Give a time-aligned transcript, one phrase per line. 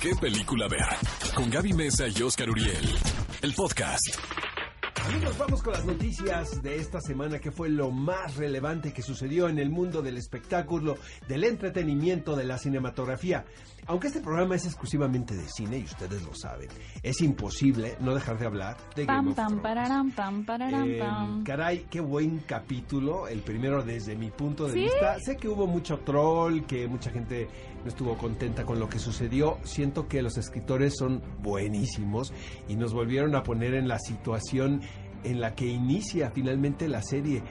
[0.00, 0.80] ¿Qué película ver?
[1.34, 2.76] Con Gaby Mesa y Oscar Uriel.
[3.42, 4.04] El podcast.
[5.08, 9.48] Amigos, vamos con las noticias de esta semana, que fue lo más relevante que sucedió
[9.48, 10.96] en el mundo del espectáculo,
[11.28, 13.44] del entretenimiento, de la cinematografía.
[13.86, 16.68] Aunque este programa es exclusivamente de cine, y ustedes lo saben,
[17.04, 20.98] es imposible no dejar de hablar de Game Pam, of pam, pararam, pam, pararam, Eh,
[20.98, 21.44] pam.
[21.44, 24.80] caray, qué buen capítulo, el primero desde mi punto de ¿Sí?
[24.80, 25.20] vista.
[25.20, 27.48] Sé que hubo mucho troll, que mucha gente
[27.82, 29.58] no estuvo contenta con lo que sucedió.
[29.64, 32.32] Siento que los escritores son buenísimos
[32.68, 34.82] y nos volvieron a poner en la situación
[35.24, 37.42] en la que inicia finalmente la serie.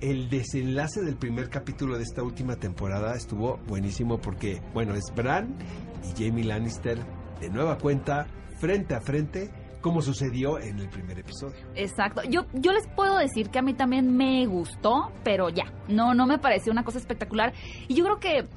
[0.00, 5.56] El desenlace del primer capítulo de esta última temporada estuvo buenísimo porque, bueno, es Bran
[6.02, 6.98] y Jamie Lannister
[7.40, 8.26] de nueva cuenta,
[8.58, 11.56] frente a frente, como sucedió en el primer episodio.
[11.74, 12.22] Exacto.
[12.28, 16.26] Yo, yo les puedo decir que a mí también me gustó, pero ya, no, no
[16.26, 17.52] me pareció una cosa espectacular.
[17.86, 18.48] Y yo creo que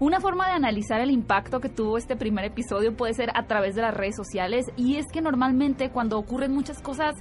[0.00, 3.74] una forma de analizar el impacto que tuvo este primer episodio puede ser a través
[3.74, 4.66] de las redes sociales.
[4.76, 7.14] Y es que normalmente cuando ocurren muchas cosas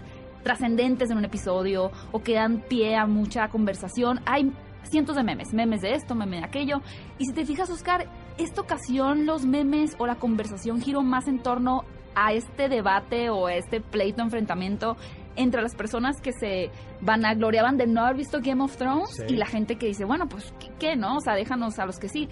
[0.44, 4.52] trascendentes en un episodio o que dan pie a mucha conversación, hay
[4.84, 6.82] cientos de memes, memes de esto, memes de aquello.
[7.18, 11.40] Y si te fijas, Oscar, esta ocasión los memes o la conversación giró más en
[11.40, 11.84] torno
[12.16, 14.98] a este debate o a este pleito, enfrentamiento
[15.36, 16.70] entre las personas que se
[17.02, 19.24] vanagloriaban de no haber visto Game of Thrones Sí.
[19.34, 21.18] y la gente que dice, bueno, pues, ¿qué, qué, no?
[21.18, 22.30] O sea, déjanos a los que sí.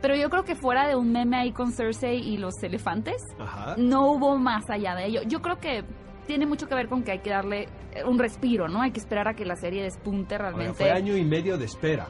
[0.00, 3.74] Pero yo creo que fuera de un meme ahí con Cersei y los elefantes, Ajá.
[3.78, 5.22] no hubo más allá de ello.
[5.26, 5.84] Yo creo que
[6.26, 8.82] tiene mucho que ver con que hay que darle eh, un respiro, ¿no?
[8.82, 10.74] Hay que esperar a que la serie despunte Ahora, realmente.
[10.84, 12.08] fue año y medio de espera.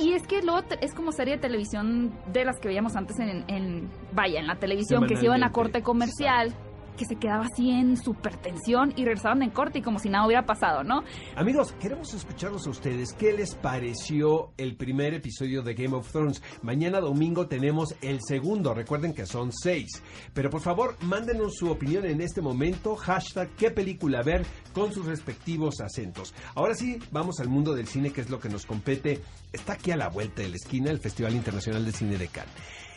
[0.00, 3.44] Y es que luego es como serie de televisión de las que veíamos antes en,
[3.48, 6.54] en vaya, en la televisión, que se iban a corte comercial,
[6.96, 10.26] que se quedaba así en super tensión y regresaban en corte y como si nada
[10.26, 11.02] hubiera pasado, ¿no?
[11.36, 13.12] Amigos, queremos escucharlos a ustedes.
[13.12, 16.42] ¿Qué les pareció el primer episodio de Game of Thrones?
[16.62, 18.74] Mañana domingo tenemos el segundo.
[18.74, 20.02] Recuerden que son seis.
[20.32, 22.96] Pero por favor, mándenos su opinión en este momento.
[22.96, 26.34] Hashtag qué película ver con sus respectivos acentos.
[26.54, 29.20] Ahora sí, vamos al mundo del cine, que es lo que nos compete.
[29.52, 32.54] Está aquí a la vuelta de la esquina el Festival Internacional de Cine de Cannes.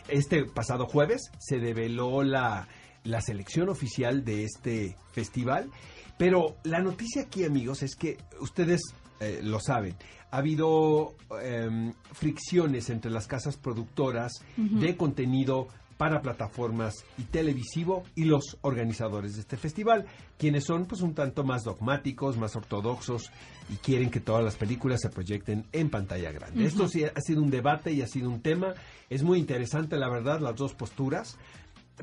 [0.08, 2.66] Este pasado jueves se develó la,
[3.04, 5.70] la selección oficial de este festival.
[6.18, 8.80] Pero la noticia aquí, amigos, es que ustedes
[9.20, 9.96] eh, lo saben.
[10.30, 15.68] Ha habido em, fricciones entre las casas productoras de contenido
[16.00, 20.06] para plataformas y televisivo y los organizadores de este festival,
[20.38, 23.30] quienes son pues un tanto más dogmáticos, más ortodoxos
[23.68, 26.64] y quieren que todas las películas se proyecten en pantalla grande.
[26.64, 28.72] Esto sí ha sido un debate y ha sido un tema,
[29.10, 31.36] es muy interesante la verdad las dos posturas.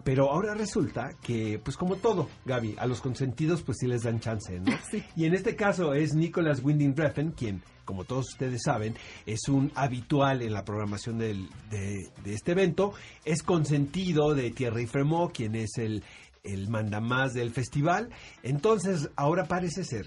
[0.04, 4.20] Pero ahora resulta que, pues como todo, Gaby, a los consentidos pues sí les dan
[4.20, 4.72] chance, ¿no?
[4.92, 5.04] Sí.
[5.16, 9.72] Y en este caso es Nicholas Winding Refn, quien, como todos ustedes saben, es un
[9.74, 12.94] habitual en la programación del- de, de este evento.
[13.26, 16.04] Es consentido de Thierry Fremont, quien es el,
[16.44, 18.10] el mandamás del festival.
[18.44, 20.06] Entonces, ahora parece ser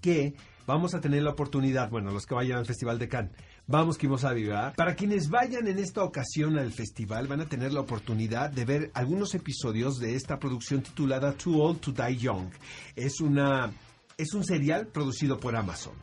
[0.00, 0.32] que
[0.66, 3.32] vamos a tener la oportunidad, bueno, los que vayan al Festival de Cannes,
[3.70, 4.74] vamos que vamos a vibrar.
[4.74, 8.90] Para quienes vayan en esta ocasión al festival, van a tener la oportunidad de ver
[8.94, 12.50] algunos episodios de esta producción titulada Too Old to Die Young.
[12.96, 13.72] Es una
[14.18, 15.94] es un serial producido por Amazon.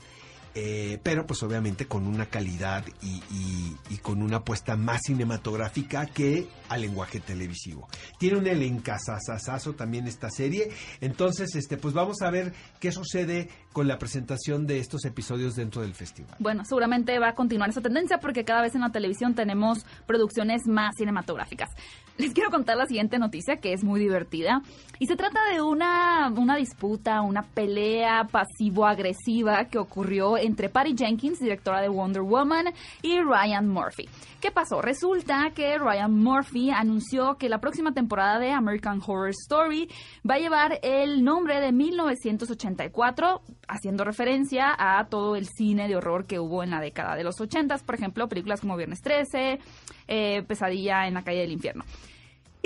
[0.59, 6.81] Eh, pero pues obviamente con una calidad y, con una apuesta más cinematográfica que al
[6.81, 7.88] lenguaje televisivo.
[8.18, 10.69] Tiene un elencazazazazo también esta serie.
[11.00, 15.84] Entonces, este, pues vamos a ver qué sucede con la presentación de estos episodios dentro
[15.84, 16.35] del festival.
[16.40, 20.63] Bueno, seguramente va a continuar esa tendencia porque cada vez en la televisión tenemos producciones
[20.66, 21.69] más cinematográficas.
[22.18, 24.63] Les quiero contar la siguiente noticia que es muy divertida
[24.97, 31.40] y se trata de una, una disputa, una pelea pasivo-agresiva que ocurrió entre Patty Jenkins,
[31.40, 34.09] directora de Wonder Woman, y Ryan Murphy.
[34.41, 34.81] ¿Qué pasó?
[34.81, 39.90] Resulta que Ryan Murphy anunció que la próxima temporada de American Horror Story
[40.28, 46.25] va a llevar el nombre de 1984, haciendo referencia a todo el cine de horror
[46.25, 49.59] que hubo en la década de los 80, por ejemplo, películas como Viernes 13,
[50.07, 51.84] eh, Pesadilla en la calle del infierno.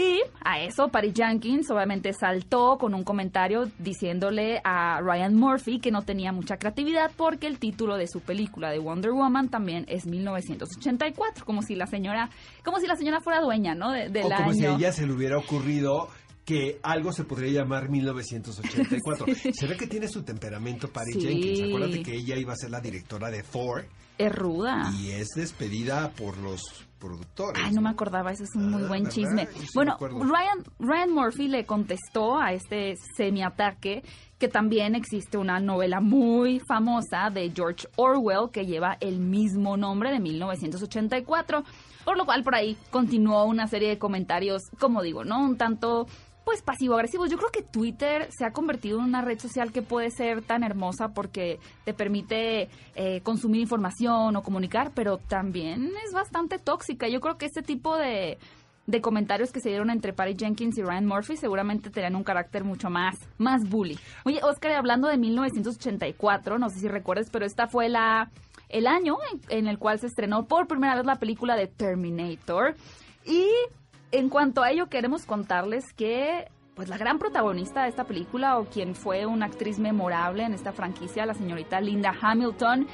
[0.01, 5.91] Y a eso, Patty Jenkins obviamente saltó con un comentario diciéndole a Ryan Murphy que
[5.91, 10.07] no tenía mucha creatividad porque el título de su película de Wonder Woman también es
[10.07, 12.29] 1984, como si la señora,
[12.63, 13.91] como si la señora fuera dueña, ¿no?
[13.91, 16.07] De- del o como si a ella se le hubiera ocurrido
[16.45, 19.25] que algo se podría llamar 1984.
[19.53, 21.21] Se ve que tiene su temperamento Patty Sí.
[21.21, 21.69] Jenkins.
[21.69, 23.85] Acuérdate que ella iba a ser la directora de Thor
[24.17, 24.91] Es ruda.
[24.99, 26.61] y es despedida por los
[27.01, 27.61] productores.
[27.65, 29.47] Ay, no me acordaba, ese es un muy Ah, buen chisme.
[29.73, 29.97] Bueno.
[29.99, 34.03] Ryan, Ryan Murphy le contestó a este semiataque
[34.37, 40.11] que también existe una novela muy famosa de George Orwell que lleva el mismo nombre
[40.11, 41.63] de 1984.
[42.05, 45.39] Por lo cual por ahí continuó una serie de comentarios, como digo, ¿no?
[45.43, 46.07] Un tanto
[46.45, 47.29] pues pasivo-agresivos.
[47.29, 50.63] Yo creo que Twitter se ha convertido en una red social que puede ser tan
[50.63, 57.07] hermosa porque te permite eh, consumir información o comunicar, pero también es bastante tóxica.
[57.07, 58.37] Yo creo que este tipo de,
[58.87, 62.63] de comentarios que se dieron entre Patty Jenkins y Ryan Murphy seguramente tenían un carácter
[62.63, 63.99] mucho más, más bully.
[64.25, 68.29] Oye, Oscar, hablando de 1984, no sé si recuerdes, pero esta fue la
[68.69, 69.17] el año
[69.49, 72.75] en, en el cual se estrenó por primera vez la película de Terminator.
[73.25, 73.47] Y
[74.11, 78.65] en cuanto a ello, queremos contarles que pues la gran protagonista de esta película o
[78.65, 82.87] quien fue una actriz memorable en esta franquicia, la señorita Linda Hamilton,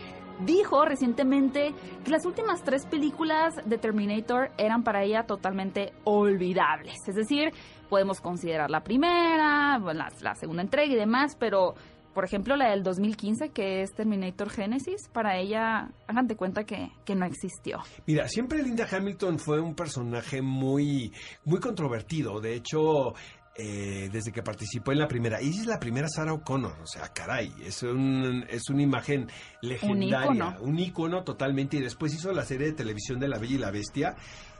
[0.46, 1.74] dijo recientemente
[2.04, 7.08] que las últimas tres películas de Terminator eran para ella totalmente olvidables.
[7.08, 7.54] Es decir,
[7.90, 11.76] podemos considerar la primera, la, la segunda entrega y demás, pero
[12.18, 16.90] por ejemplo, la del 2015, que es Terminator Genesis, para ella, hagan de cuenta que,
[17.06, 17.78] que no existió.
[18.08, 21.14] Mira, siempre Linda Hamilton fue un personaje muy,
[21.46, 22.42] muy controvertido.
[22.42, 23.14] De hecho,
[23.56, 25.40] eh, desde que participó en la primera.
[25.44, 29.28] Y es la primera Sarah O'Connor, o sea, caray, es, un, es una imagen
[29.62, 31.24] legendaria, un ícono.
[31.24, 31.78] totalmente.
[31.78, 34.16] Y después hizo la serie de televisión de La Bella y la Bestia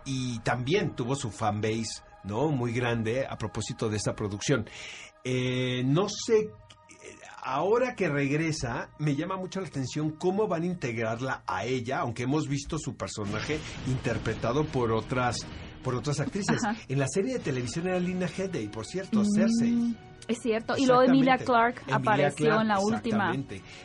[0.06, 2.50] y también tuvo su fanbase, ¿no?
[2.50, 4.70] Muy grande a propósito de esta producción.
[5.24, 6.52] Eh, no sé
[7.48, 12.24] ahora que regresa, me llama mucho la atención cómo van a integrarla a ella, aunque
[12.24, 15.48] hemos visto su personaje interpretado por otras
[15.82, 16.62] por otras actrices.
[16.90, 19.96] En la serie de televisión era Lina Headey, por cierto, mm, Cersei.
[20.28, 23.34] Es cierto, y luego Emilia Clark apareció en la última.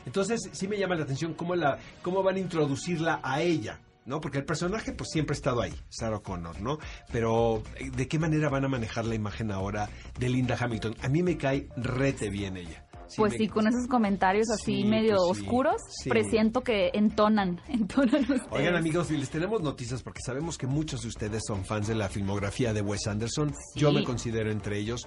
[0.04, 3.80] Entonces, sí me llama la atención cómo la cómo van a introducirla a ella.
[4.04, 4.20] ¿no?
[4.20, 6.78] Porque el personaje pues siempre ha estado ahí, Sarah Connor, ¿no?
[7.12, 9.88] Pero ¿de qué manera van a manejar la imagen ahora
[10.18, 10.96] de Linda Hamilton?
[11.02, 12.84] A mí me cae rete bien ella
[13.16, 19.10] pues sí, con esos comentarios así medio pues oscuros, presiento que entonan, entonan Oigan amigos,
[19.10, 22.80] les tenemos noticias porque sabemos que muchos de ustedes son fans de la filmografía de
[22.80, 23.54] Wes Anderson.
[23.74, 25.06] Yo me considero entre ellos.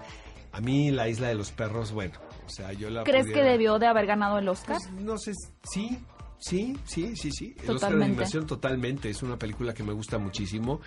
[0.52, 2.14] A mí La Isla de los Perros, bueno,
[2.46, 4.78] o sea, yo la ¿Crees que debió de haber ganado el Oscar?
[4.78, 5.34] Pues, no sé,
[5.64, 6.00] sí,
[6.38, 7.56] Sí, sí, sí, sí.
[7.64, 9.10] El Oscar de animación totalmente.
[9.10, 10.82] Es una película que me gusta muchísimo.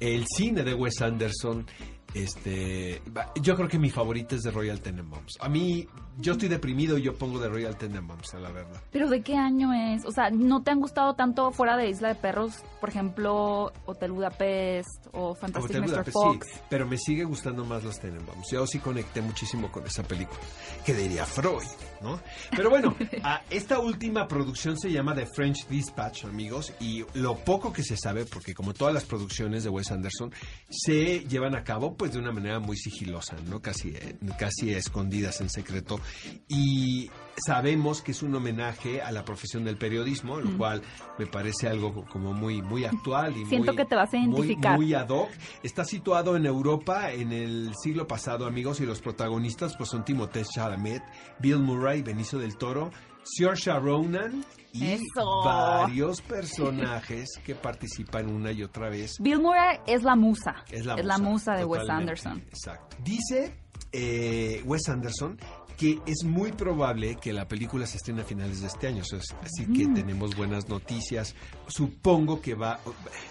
[0.00, 1.66] El cine de Wes Anderson
[2.14, 3.00] este,
[3.40, 5.38] yo creo que mi favorita es de Royal Tenenbaums.
[5.40, 5.86] A mí,
[6.18, 8.82] yo estoy deprimido y yo pongo de Royal Tenenbaums, a la verdad.
[8.90, 10.04] ¿Pero de qué año es?
[10.04, 12.62] O sea, ¿no te han gustado tanto fuera de Isla de Perros?
[12.80, 16.10] Por ejemplo, Hotel Budapest o Fantastic Mr.
[16.10, 16.46] Fox.
[16.46, 18.50] Sí, pero me sigue gustando más los Tenenbaums.
[18.50, 20.40] Yo sí conecté muchísimo con esa película.
[20.84, 21.62] Que diría Freud,
[22.02, 22.20] ¿no?
[22.54, 22.94] Pero bueno,
[23.50, 28.24] esta última producción se llama The French Dispatch, amigos, y lo poco que se sabe,
[28.24, 30.32] porque como todas las producciones de Wes Anderson,
[30.70, 33.60] se llevan a cabo pues de una manera muy sigilosa, ¿no?
[33.60, 36.00] Casi, eh, casi escondidas en secreto.
[36.48, 40.82] Y sabemos que es un homenaje a la profesión del periodismo, lo cual
[41.18, 44.76] me parece algo como muy, muy actual y Siento que te vas a identificar.
[44.76, 45.28] Muy, ad hoc.
[45.62, 50.44] Está situado en Europa en el siglo pasado, amigos, y los protagonistas pues son Timothée
[50.44, 51.02] Chalamet,
[51.38, 52.90] Bill Murray, Benicio del Toro,
[53.22, 54.42] Saoirse Ronan
[54.72, 54.98] y
[55.44, 59.16] varios personajes que participan una y otra vez.
[59.20, 60.64] Bill Murray es la musa.
[60.70, 62.42] Es la, musa, de Wes Anderson.
[62.48, 62.96] Exacto.
[63.04, 63.54] Dice
[63.92, 65.36] eh, Wes Anderson
[65.76, 69.02] que es muy probable que la película se estrene a finales de este año.
[69.02, 69.94] así que mm.
[69.94, 71.34] tenemos buenas noticias.
[71.72, 72.80] Supongo que va,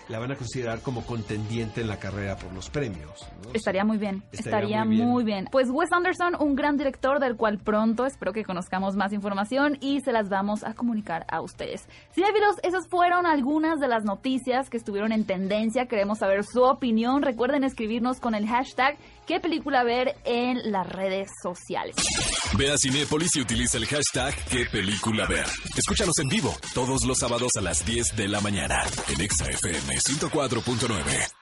[0.10, 3.28] la van a considerar como contendiente en la carrera por los premios.
[3.54, 4.24] Estaría muy bien.
[4.32, 5.48] Estaría, muy, bien.
[5.52, 10.02] Pues Wes Anderson, un gran director del cual pronto espero que conozcamos más información y
[10.02, 11.88] se las vamos a comunicar a ustedes.
[12.16, 15.86] Cinefilos, esas fueron algunas de las noticias que estuvieron en tendencia.
[15.86, 17.22] Queremos saber su opinión.
[17.22, 21.96] Recuerden escribirnos con el hashtag qué película ver en las redes sociales.
[22.58, 25.46] Ve a Cinépolis y utiliza el hashtag qué película ver.
[25.78, 31.41] Escúchanos en vivo todos los sábados a las 10 de la mañana en ExaFM 104.9.